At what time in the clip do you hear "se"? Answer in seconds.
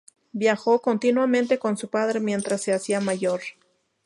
2.63-2.73